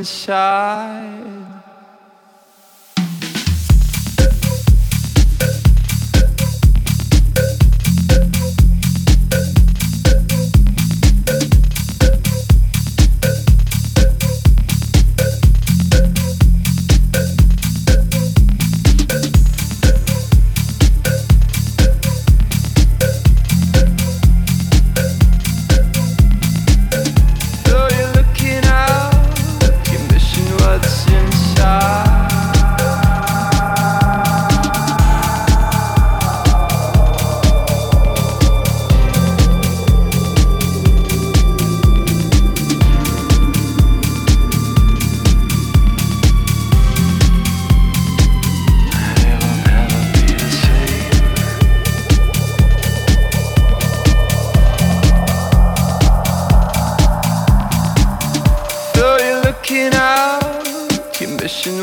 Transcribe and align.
what's 0.00 0.28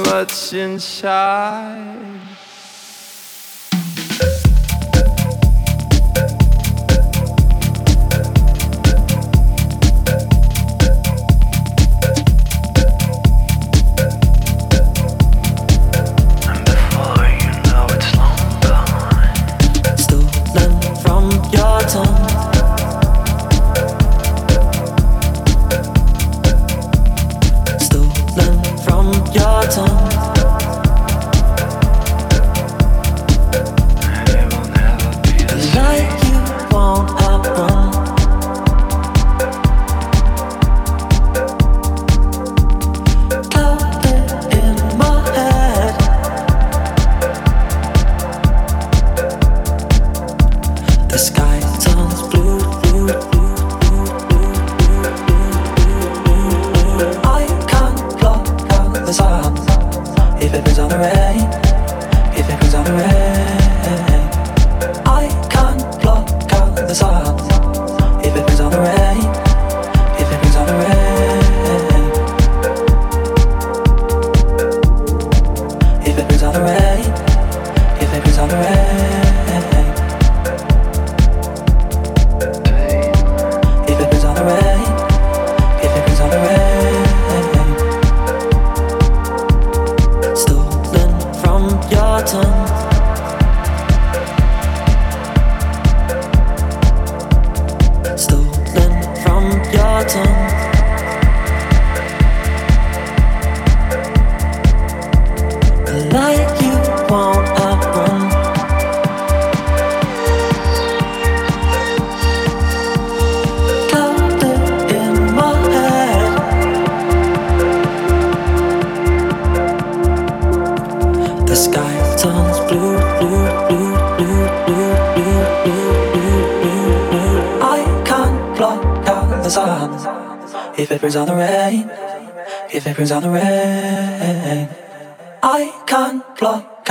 What's 0.10 0.54
inside. 0.54 2.17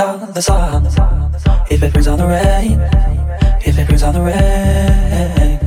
on 0.07 0.33
the 0.33 0.41
sun, 0.41 0.85
if 1.69 1.83
it 1.83 1.91
brings 1.91 2.07
on 2.07 2.17
the 2.17 2.27
rain, 2.27 2.79
if 3.65 3.77
it 3.77 3.85
brings 3.87 4.03
on 4.03 4.13
the 4.13 4.21
rain. 4.21 5.66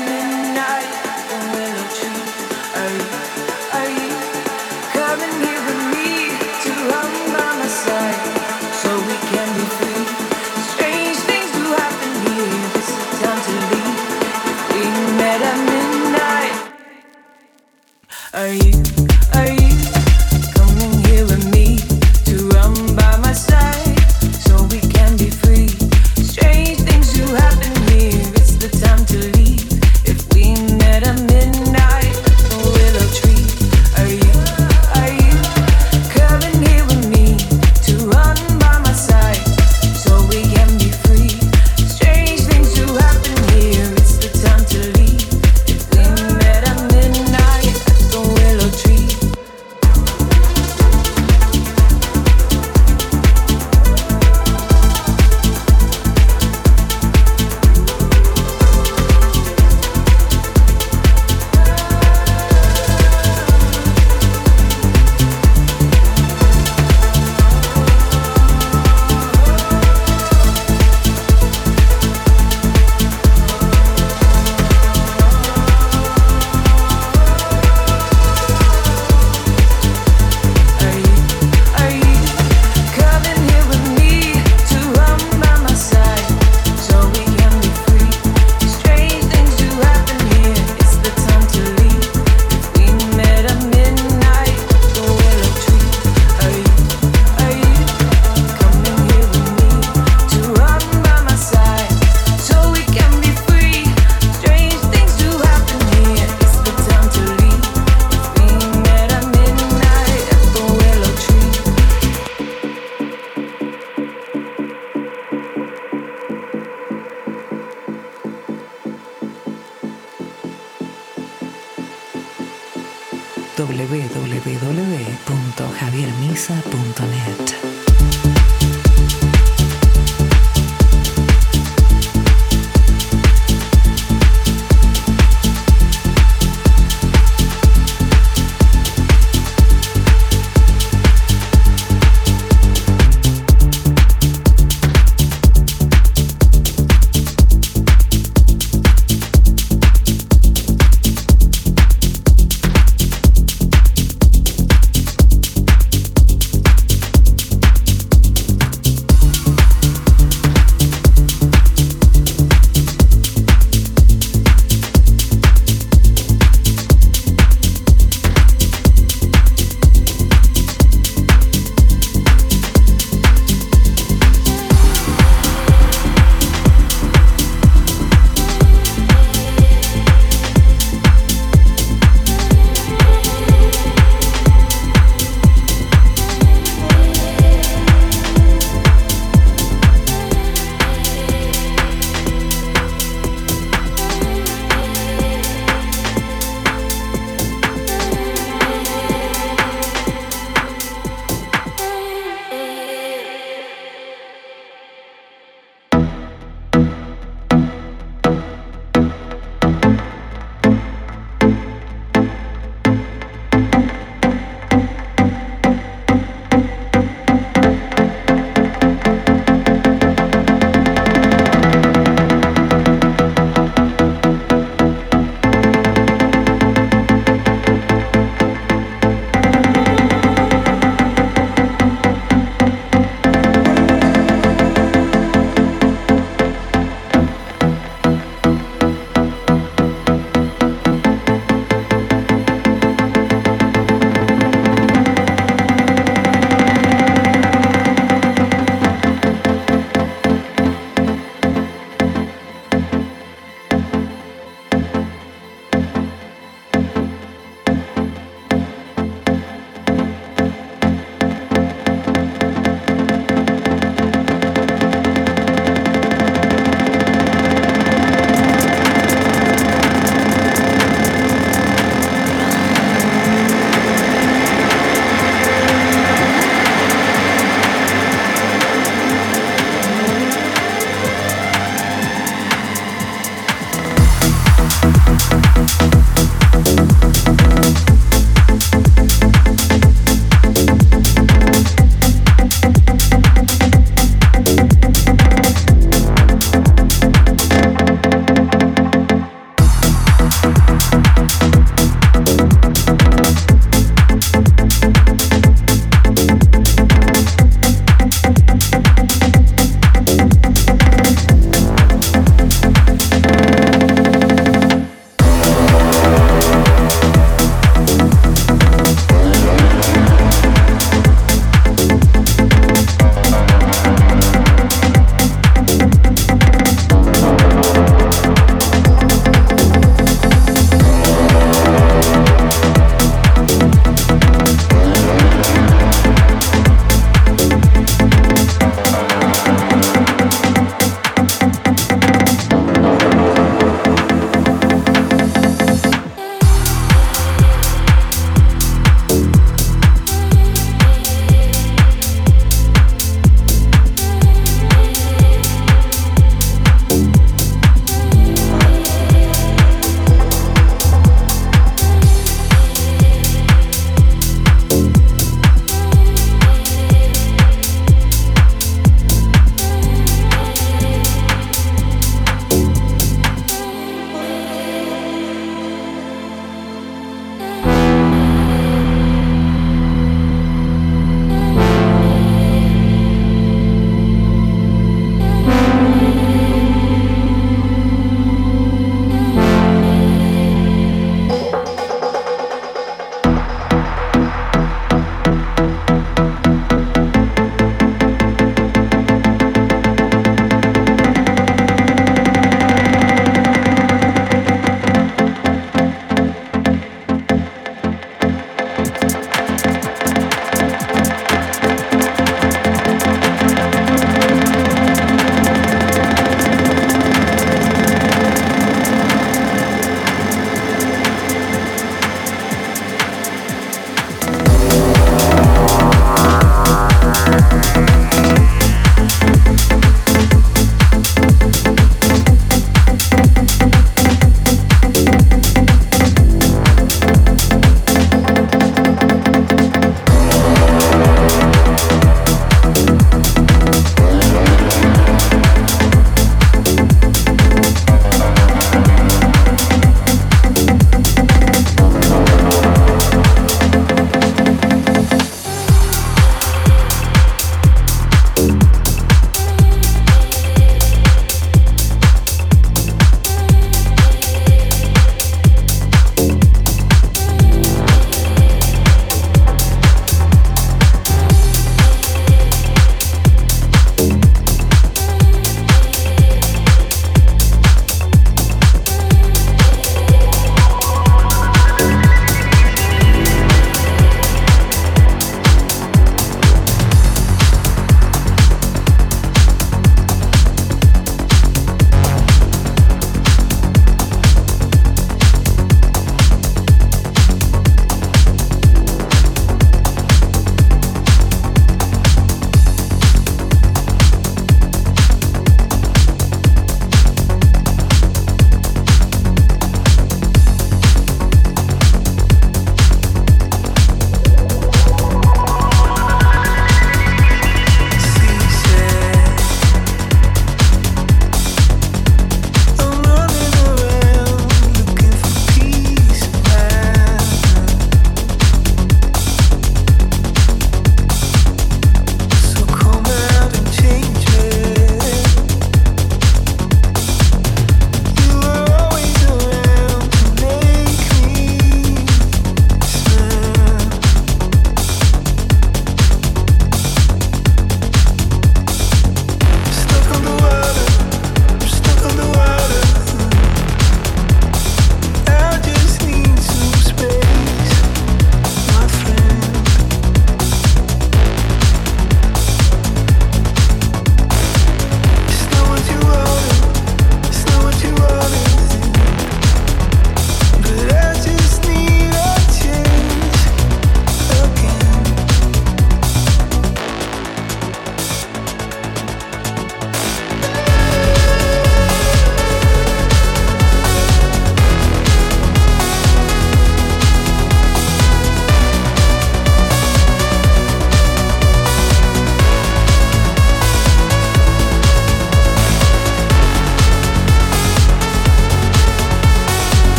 Are 18.33 18.47
you, 18.47 18.83
are 19.33 19.51
you? 19.51 19.60